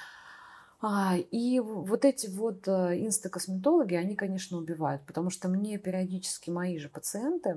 [0.85, 6.77] А, и вот эти вот э, инстакосметологи, они, конечно, убивают, потому что мне периодически мои
[6.79, 7.57] же пациенты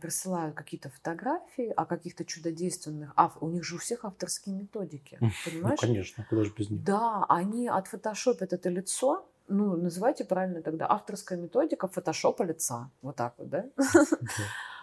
[0.00, 5.28] присылают какие-то фотографии о каких-то чудодейственных, ав- у них же у всех авторские методики, Ну,
[5.44, 5.80] понимаешь?
[5.80, 6.82] конечно, куда же без них?
[6.82, 13.34] Да, они отфотошопят это лицо, ну, называйте правильно тогда, авторская методика фотошопа лица, вот так
[13.36, 13.66] вот, да?
[13.76, 14.16] Да.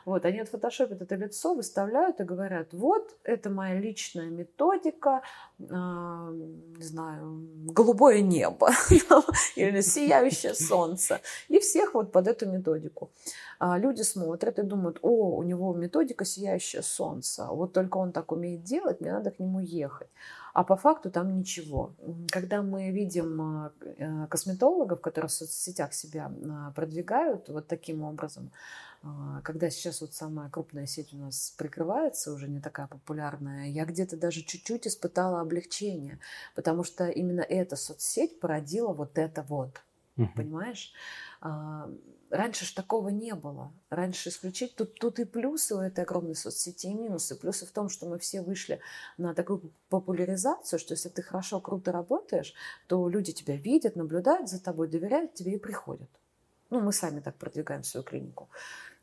[0.10, 5.22] Вот, они отфотошопят это лицо, выставляют и говорят, вот, это моя личная методика,
[5.70, 8.72] а, не знаю, голубое небо
[9.56, 11.22] или сияющее солнце.
[11.48, 13.12] И всех вот под эту методику.
[13.60, 18.32] А люди смотрят и думают, о, у него методика сияющее солнце, вот только он так
[18.32, 20.10] умеет делать, мне надо к нему ехать.
[20.54, 21.92] А по факту там ничего.
[22.32, 26.32] Когда мы видим а, э, косметологов, которые в соцсетях себя
[26.76, 28.52] продвигают вот таким образом,
[29.44, 34.18] когда сейчас вот самая крупная сеть у нас прикрывается, уже не такая популярная, я где-то
[34.18, 36.20] даже чуть-чуть испытала облегчение,
[36.56, 39.82] потому что именно эта соцсеть породила вот это вот,
[40.18, 40.36] Мгм.
[40.36, 40.94] понимаешь?
[41.42, 41.90] А,
[42.30, 43.74] Раньше ж такого не было.
[43.90, 47.36] Раньше исключить тут, тут и плюсы у этой огромной соцсети, и минусы.
[47.36, 48.82] Плюсы в том, что мы все вышли
[49.18, 52.54] на такую популяризацию, что если ты хорошо, круто работаешь,
[52.88, 56.10] то люди тебя видят, наблюдают за тобой, доверяют тебе и приходят.
[56.70, 58.48] Ну, мы сами так продвигаем свою клинику.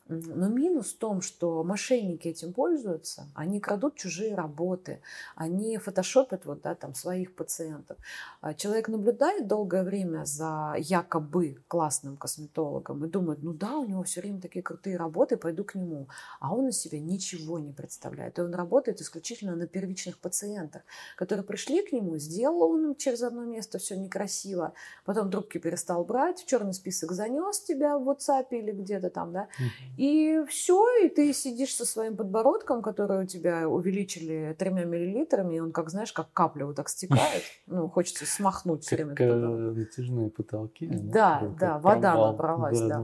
[0.09, 5.01] Но минус в том, что мошенники этим пользуются, они крадут чужие работы,
[5.35, 7.99] они фотошопят вот, да, там, своих пациентов.
[8.41, 14.05] А Человек наблюдает долгое время за якобы классным косметологом и думает, ну да, у него
[14.05, 16.09] все время такие крутые работы, пойду к нему.
[16.39, 18.39] А он из себя ничего не представляет.
[18.39, 20.83] И он работает исключительно на первичных пациентах,
[21.17, 24.73] которые пришли к нему, сделал он через одно место все некрасиво,
[25.05, 29.49] потом трубки перестал брать, в черный список занес тебя в WhatsApp или где-то там, да.
[29.97, 35.61] И все, и ты сидишь со своим подбородком, который у тебя увеличили тремя миллилитрами, и
[35.61, 37.43] он, как знаешь, как капля вот так стекает.
[37.67, 39.11] Ну, хочется смахнуть все время.
[39.11, 40.87] Как этот э, натяжные потолки.
[40.87, 43.03] Да, да, вода набралась, да.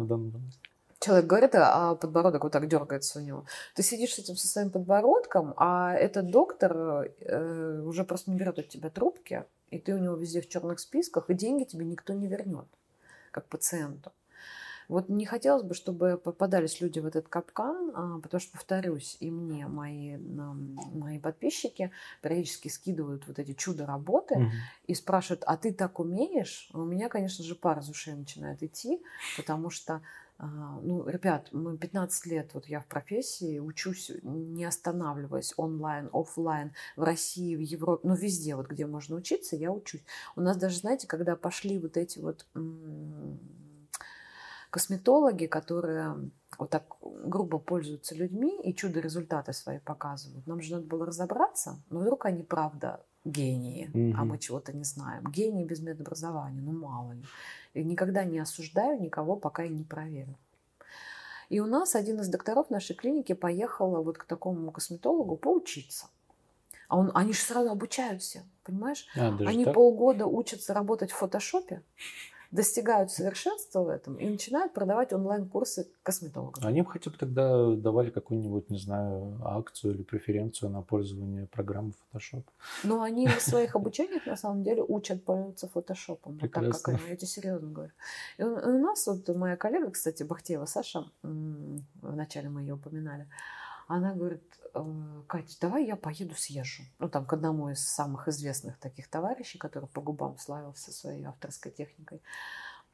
[1.01, 3.45] Человек говорит, а подбородок вот так дергается у него.
[3.75, 8.61] Ты сидишь с этим со своим подбородком, а этот доктор э, уже просто не берет
[8.61, 12.13] от тебя трубки, и ты у него везде в черных списках, и деньги тебе никто
[12.13, 12.67] не вернет,
[13.33, 14.13] как пациенту.
[14.93, 19.31] Вот не хотелось бы, чтобы попадались люди в этот капкан, а, потому что, повторюсь, и
[19.31, 24.69] мне мои, мои подписчики периодически скидывают вот эти чудо-работы Мгм.
[24.87, 26.69] и спрашивают, а ты так умеешь?
[26.75, 29.03] У меня, конечно же, пар из ушей начинает идти,
[29.35, 30.03] потому что,
[30.39, 30.47] а,
[30.83, 37.03] ну, ребят, мы 15 лет, вот я в профессии, учусь, не останавливаясь, онлайн, оффлайн, в
[37.03, 40.05] России, в Европе, ну, везде, вот где можно учиться, я учусь.
[40.37, 43.39] У нас даже, знаете, когда пошли вот эти вот м,
[44.73, 50.47] косметологи, которые вот так грубо пользуются людьми и чудо-результаты свои показывают.
[50.47, 54.29] Нам же надо было разобраться, но вдруг они правда гении, а Мгм.
[54.29, 55.25] мы чего-то не знаем.
[55.31, 57.23] Гении без медобразования, ну мало ли.
[57.75, 60.35] И никогда не осуждаю никого, пока я не проверю.
[61.51, 66.07] И у нас один из докторов нашей клиники поехал вот к такому косметологу поучиться.
[66.89, 69.07] А он, они же сразу обучаются, понимаешь?
[69.19, 69.75] А, они так?
[69.75, 71.83] полгода учатся работать в фотошопе,
[72.53, 76.65] достигают совершенства в этом и начинают продавать онлайн-курсы косметологов.
[76.65, 81.95] Они бы хотя бы тогда давали какую-нибудь, не знаю, акцию или преференцию на пользование программой
[82.13, 82.45] Photoshop.
[82.85, 86.39] Но они в своих обучениях на самом деле учат пользоваться фотошопом.
[86.41, 87.93] Вот так как они, я тебе серьезно говорю.
[88.37, 93.27] И у, нас вот моя коллега, кстати, Бахтеева Саша, вначале мы ее упоминали,
[93.93, 94.43] она говорит,
[94.75, 96.85] «Э, Катя, давай я поеду съезжу.
[96.99, 101.73] Ну, там, к одному из самых известных таких товарищей, который по губам славился своей авторской
[101.73, 102.23] техникой.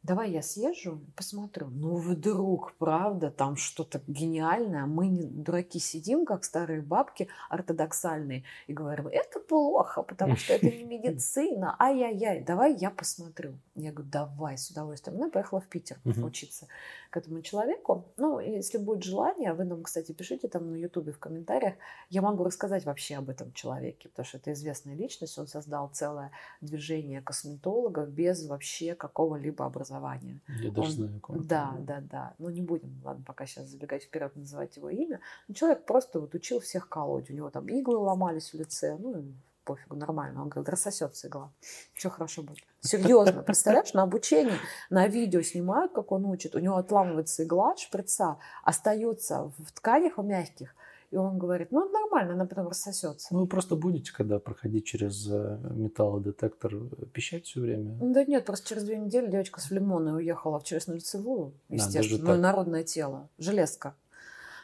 [0.02, 1.66] Давай я съезжу, посмотрю.
[1.68, 4.86] Ну, вдруг, правда, там что-то гениальное.
[4.86, 10.66] Мы, не дураки, сидим, как старые бабки ортодоксальные, и говорим, это плохо, потому что это
[10.66, 11.74] не медицина.
[11.80, 13.58] Ай-яй-яй, давай я посмотрю.
[13.74, 15.18] Я говорю, давай, с удовольствием.
[15.18, 16.68] Я поехала в Питер учиться
[17.10, 18.04] к этому человеку.
[18.16, 21.74] Ну, если будет желание, вы нам, кстати, пишите там на Ютубе в комментариях,
[22.10, 26.30] я могу рассказать вообще об этом человеке, потому что это известная личность, он создал целое
[26.60, 30.38] движение косметологов без вообще какого-либо образования.
[30.60, 32.34] Я даже Он- знаю, кого Да, да, да.
[32.38, 35.20] Ну, не будем, ладно, пока сейчас забегать вперед, называть его имя.
[35.48, 37.30] Но человек просто вот учил всех колоть.
[37.30, 39.24] У него там иглы ломались в лице, ну,
[39.68, 40.42] пофигу, нормально.
[40.42, 41.52] Он говорит, рассосется игла.
[41.94, 42.64] Все хорошо будет.
[42.80, 44.58] Серьезно, представляешь, на обучении,
[44.90, 46.54] на видео снимают, как он учит.
[46.54, 50.74] У него отламывается игла от шприца, остается в тканях в мягких.
[51.10, 53.28] И он говорит, ну, нормально, она потом рассосется.
[53.30, 57.96] Ну, вы просто будете, когда проходить через э, металлодетектор, э, пищать все время.
[57.98, 62.02] Ну, Да нет, просто через две недели девочка с лимоной уехала в челюстно-лицевую, А, естественно,
[62.02, 62.40] даже ну, так.
[62.40, 63.94] народное тело, железка.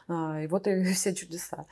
[0.06, 1.64] А, и вот и все чудеса.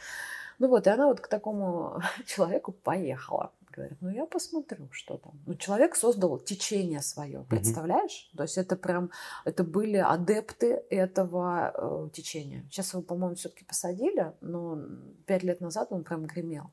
[0.63, 3.51] Ну вот, и она вот к такому человеку поехала.
[3.73, 5.33] Говорит, ну я посмотрю, что там.
[5.45, 8.31] Ну, человек создал течение свое, представляешь?
[8.37, 9.11] То есть это прям,
[9.45, 12.65] это были адепты этого э, течения.
[12.71, 14.79] Сейчас его, по-моему, все-таки посадили, но
[15.27, 16.71] пять лет назад он прям гремел.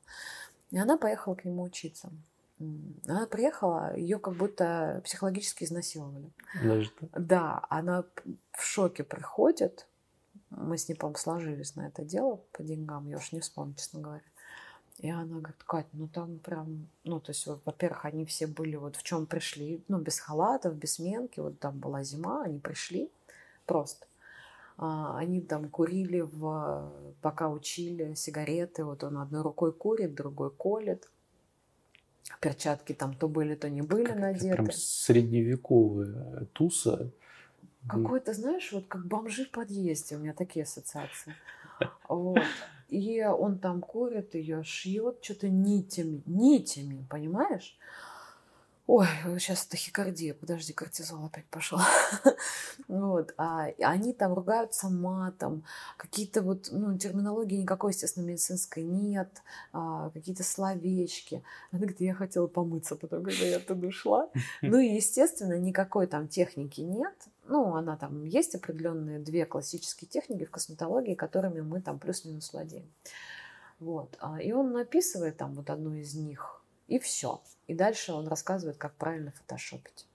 [0.69, 2.11] И она поехала к нему учиться.
[2.59, 6.29] Она приехала, ее как будто психологически изнасиловали.
[6.63, 6.91] Даже.
[7.15, 8.03] Да, она
[8.51, 9.87] в шоке приходит.
[10.49, 14.01] Мы с ней, по-моему, сложились на это дело по деньгам, я уж не вспомню, честно
[14.01, 14.23] говоря.
[14.97, 18.75] И она говорит, Кать, ну там прям, ну то есть, вот, во-первых, они все были
[18.75, 23.09] вот в чем пришли, ну без халатов, без сменки, вот там была зима, они пришли
[23.65, 24.07] просто.
[24.77, 31.09] А, они там курили, в, пока учили сигареты, вот он одной рукой курит, другой колет.
[32.41, 34.55] Перчатки там то были, то не были Как- надеты.
[34.55, 37.11] Прям средневековая туса.
[37.87, 41.35] Какой-то, знаешь, вот как бомжи в подъезде, у меня такие ассоциации.
[42.07, 42.39] Вот.
[42.89, 47.77] И он там курит, ее шьет что-то нитями, нитями, понимаешь?
[48.91, 49.05] Ой,
[49.37, 51.77] сейчас тахикардия, подожди, кортизол опять пошел.
[52.87, 55.63] Вот, а они там ругаются матом,
[55.97, 61.43] какие-то вот, ну, терминологии никакой, естественно, медицинской нет, а, какие-то словечки.
[61.71, 64.29] Она говорит, я хотела помыться, потом, когда я оттуда ушла.
[64.63, 67.13] Ну и, естественно, никакой там техники нет.
[67.49, 72.87] Ну, она там есть определенные две классические техники в косметологии, которыми мы там плюс-минус владеем.
[73.79, 74.15] Вот.
[74.19, 77.41] а, И он написывает там вот одну из них, и все.
[77.65, 80.05] И дальше он рассказывает, как правильно фотошопить.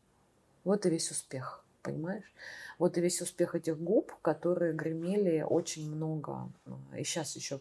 [0.62, 2.32] Вот и весь успех, понимаешь?
[2.78, 6.48] Вот и весь успех этих губ, которые гремели очень много.
[6.66, 7.58] а, И сейчас еще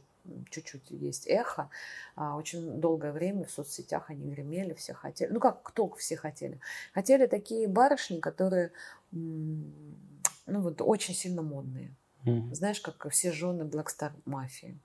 [0.50, 1.70] чуть-чуть есть эхо.
[2.16, 5.32] А, Очень долгое время в соцсетях они гремели, все хотели.
[5.32, 6.60] Ну как, кто все хотели?
[6.94, 8.72] Хотели такие барышни, которые
[9.12, 11.96] ну вот очень сильно модные.
[12.26, 12.54] Мгм.
[12.56, 14.80] Знаешь, как все жены Star мафии.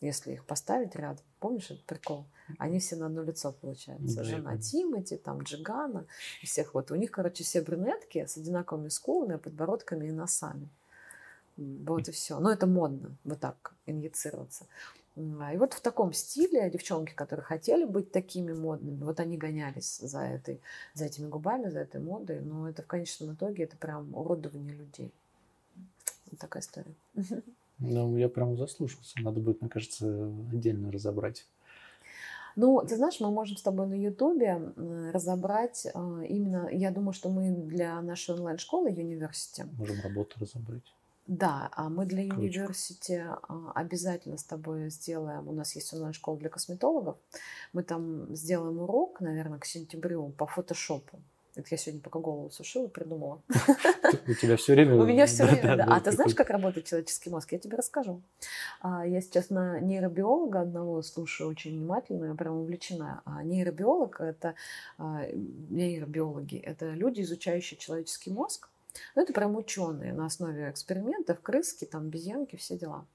[0.00, 2.26] Если их поставить рядом, помнишь этот прикол?
[2.58, 4.18] Они все на одно лицо получаются.
[4.18, 4.56] Да, я Жена.
[4.56, 6.06] Тимати, там Джигана,
[6.40, 6.92] и всех вот.
[6.92, 10.68] У них, короче, все брюнетки с одинаковыми скулами, подбородками и носами.
[11.58, 12.38] Вот и все.
[12.38, 14.66] Но это модно, вот так инъецироваться.
[15.16, 20.20] И вот в таком стиле девчонки, которые хотели быть такими модными, вот они гонялись за,
[20.20, 20.60] этой,
[20.94, 25.12] за этими губами, за этой модой, но это в конечном итоге это прям уродование людей.
[26.30, 26.94] Вот такая история.
[27.80, 29.20] Ну, я прям заслушался.
[29.20, 31.46] Надо будет, мне кажется, отдельно разобрать.
[32.56, 34.72] Ну, ты знаешь, мы можем с тобой на Ютубе
[35.12, 40.82] разобрать э, именно, я думаю, что мы для нашей онлайн-школы University, Можем работу разобрать.
[41.28, 42.48] Да, а мы для Круче.
[42.48, 47.18] University а, обязательно с тобой сделаем, у нас есть онлайн-школа для косметологов,
[47.74, 51.20] мы там сделаем урок, наверное, к сентябрю по фотошопу.
[51.54, 53.42] Это я сегодня пока голову сушила, придумала.
[54.28, 54.94] У тебя все время...
[55.02, 55.86] У меня все время, да.
[55.90, 57.50] А ты знаешь, как работает человеческий мозг?
[57.50, 58.22] Я тебе расскажу.
[58.80, 63.22] А, Я сейчас на нейробиолога одного слушаю очень внимательно, я прям увлечена.
[63.24, 64.54] А нейробиолог– это
[64.98, 68.68] а, нейробиологи, это люди, изучающие человеческий мозг.
[69.14, 73.06] Ну, это прям ученые на основе экспериментов, крыски, там, обезьянки, все дела.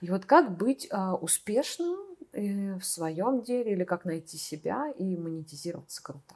[0.00, 1.98] И вот как быть а, успешным
[2.32, 6.34] э, в своем деле или как найти себя и монетизироваться круто.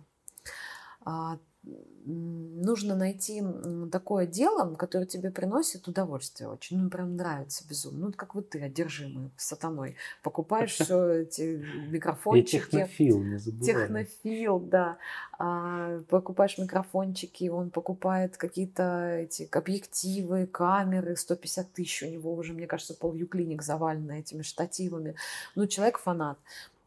[2.07, 3.42] Нужно найти
[3.90, 6.79] такое дело, которое тебе приносит удовольствие очень.
[6.79, 8.07] Ну, прям нравится безумно.
[8.07, 9.96] Ну, как вот ты, одержимый сатаной.
[10.22, 12.57] Покупаешь все эти микрофончики.
[12.57, 13.66] И технофил, не забывай.
[13.66, 14.98] Технофил, да.
[15.38, 22.66] А, покупаешь микрофончики, он покупает какие-то эти объективы, камеры, 150 тысяч у него уже, мне
[22.66, 25.16] кажется, пол Юклиник завалено этими штативами.
[25.55, 26.38] Ну, человек фанат.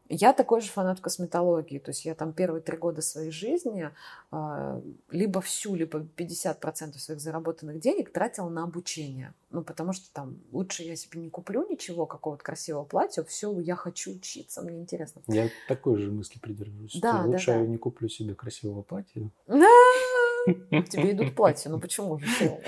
[0.08, 3.90] Я такой же фанат косметологии, то есть я там первые три года своей жизни
[4.32, 9.34] э, либо всю, либо 50% своих заработанных денег тратила на обучение.
[9.50, 13.76] Ну, потому что там лучше я себе не куплю ничего, какого-то красивого платья, все, я
[13.76, 15.22] хочу учиться, мне интересно.
[15.26, 16.98] Я такой же мысли придерживаюсь.
[17.00, 17.60] Да, лучше да, да.
[17.60, 19.30] я не куплю себе красивого платья.
[20.88, 22.26] Тебе идут платья, ну почему же?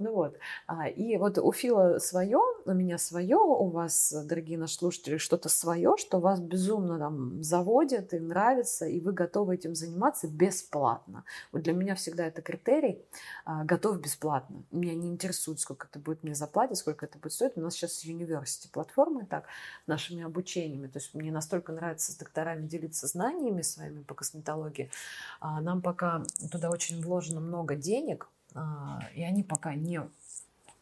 [0.00, 0.38] Ну вот.
[0.66, 5.50] А, и вот у Фила свое, у меня свое, у вас, дорогие наши слушатели, что-то
[5.50, 11.24] свое, что вас безумно там заводит и нравится, и вы готовы этим заниматься бесплатно.
[11.52, 13.04] Вот для меня всегда это критерий
[13.44, 14.64] а, готов бесплатно.
[14.70, 17.58] Меня не интересует, сколько это будет мне заплатить, сколько это будет стоить.
[17.58, 19.44] У нас сейчас университет платформы так,
[19.86, 20.86] нашими обучениями.
[20.86, 24.90] То есть мне настолько нравится с докторами делиться знаниями своими по косметологии.
[25.40, 28.30] А, нам пока туда очень вложено много денег,
[29.14, 30.00] и они пока не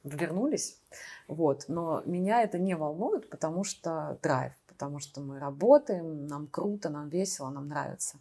[0.04, 0.78] вернулись.
[1.26, 1.64] Вот.
[1.68, 7.08] Но меня это не волнует, потому что драйв, потому что мы работаем, нам круто, нам
[7.08, 8.18] весело, нам нравится.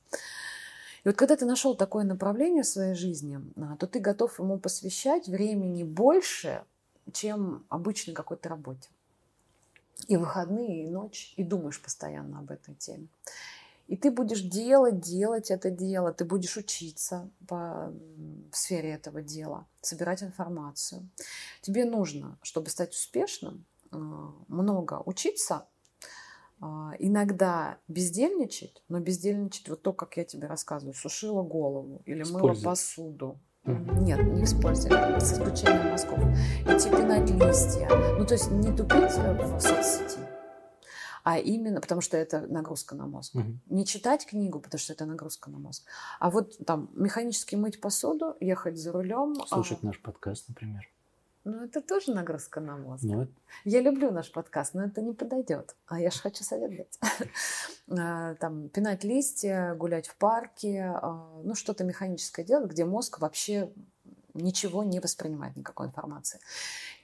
[1.04, 4.58] И вот когда ты нашел такое направление в своей жизни, а, то ты готов ему
[4.58, 6.64] посвящать времени больше,
[7.14, 8.90] чем обычной какой-то работе.
[10.08, 13.08] И выходные, и ночь, и думаешь постоянно об этой теме.
[13.88, 17.94] И ты будешь делать, делать это дело, ты будешь учиться по,
[18.52, 21.10] в сфере этого дела, собирать информацию.
[21.62, 23.98] Тебе нужно, чтобы стать успешным, э,
[24.48, 25.68] много учиться,
[26.62, 26.66] э,
[27.00, 33.40] иногда бездельничать, но бездельничать вот то, как я тебе рассказываю, сушила голову или мыла посуду,
[33.68, 36.20] нет, не использовать, с исключением мозгов.
[36.66, 37.90] Идти пинать листья.
[38.18, 40.20] Ну, то есть не тупить в соцсети,
[41.28, 43.36] а именно, потому что это нагрузка на мозг.
[43.36, 43.60] Угу.
[43.66, 45.84] Не читать книгу, потому что это нагрузка на мозг.
[46.22, 49.36] А вот там механически мыть посуду, ехать за рулем.
[49.46, 49.88] Слушать а...
[49.88, 50.90] наш подкаст, например.
[51.44, 53.04] Ну, это тоже нагрузка на мозг.
[53.04, 53.32] Ну, это...
[53.66, 55.76] Я люблю наш подкаст, но это не подойдет.
[55.88, 57.00] А я же хочу совет дать.
[57.90, 63.72] А, там, пинать листья, гулять в парке, а, ну, что-то механическое делать, где мозг вообще
[64.34, 66.40] ничего не воспринимает, никакой информации.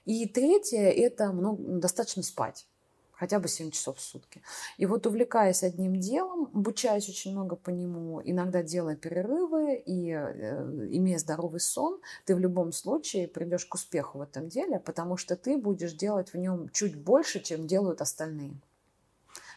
[0.06, 2.66] И третье– это много, достаточно спать
[3.16, 4.42] хотя бы 7 часов в сутки.
[4.78, 10.88] И вот увлекаясь одним делом, обучаясь очень много по нему, иногда делая перерывы и э,
[10.92, 15.36] имея здоровый сон, ты в любом случае придешь к успеху в этом деле, потому что
[15.36, 18.56] ты будешь делать в нем чуть больше, чем делают остальные.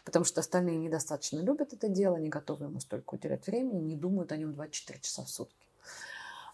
[0.05, 4.31] Потому что остальные недостаточно любят это дело, не готовы ему столько уделять времени, не думают
[4.31, 5.66] о нем 24 часа в сутки.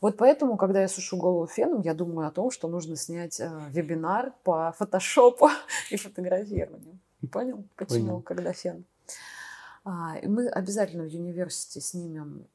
[0.04, 3.50] Вот поэтому, когда я сушу голову феном, я думаю о том, что нужно снять э,
[3.70, 5.48] вебинар по фотошопу
[5.92, 7.00] и фотографированию.
[7.32, 8.22] Понял, почему, Понял.
[8.22, 8.84] когда фен?
[9.86, 12.48] А, мы обязательно в университете снимем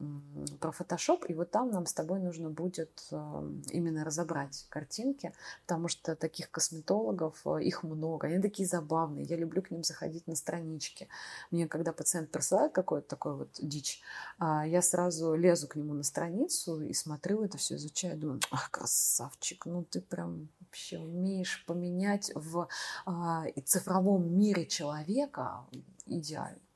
[0.61, 5.35] про Photoshop, и вот там нам с тобой нужно будет э, именно разобрать картинки,
[5.67, 10.27] потому что таких косметологов, э, их много, они такие забавные, я люблю к ним заходить
[10.27, 11.09] на странички.
[11.51, 14.01] Мне, когда пациент присылает какой-то такой вот дичь,
[14.39, 18.71] а, я сразу лезу к нему на страницу и смотрю это все, изучаю, думаю, ах,
[18.71, 22.69] красавчик, ну ты прям вообще умеешь поменять в
[23.05, 25.67] а, цифровом мире человека
[26.07, 26.68] идеально.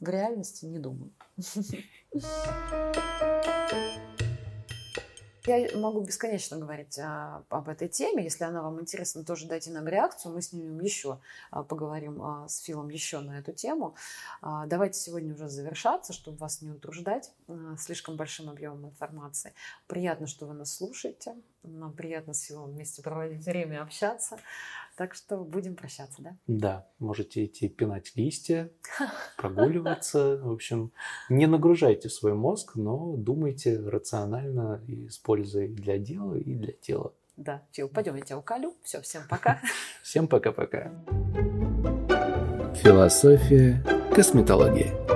[0.00, 1.10] В реальности не думаю.
[5.46, 8.24] Я могу бесконечно говорить а, об этой теме.
[8.24, 10.34] Если она вам интересна, тоже дайте нам реакцию.
[10.34, 11.20] Мы с ним еще
[11.52, 13.94] а, поговорим а, с Филом еще на эту тему.
[14.42, 17.32] А, давайте сегодня уже завершаться, чтобы вас не утруждать
[17.78, 19.54] слишком большим объемом информации.
[19.86, 21.36] Приятно, что вы нас слушаете.
[21.66, 24.38] Нам приятно с Филом вместе проводить время, общаться.
[24.96, 26.36] Так что будем прощаться, да?
[26.46, 28.70] Да, можете идти пинать листья,
[29.36, 30.38] прогуливаться.
[30.42, 30.92] В общем,
[31.28, 37.12] не нагружайте свой мозг, но думайте рационально, используя для дела и для тела.
[37.36, 38.74] Да, Фил, пойдем, я тебя уколю.
[38.82, 39.60] Все, всем пока.
[40.02, 40.90] Всем пока-пока.
[42.76, 43.84] Философия
[44.14, 45.15] косметологии.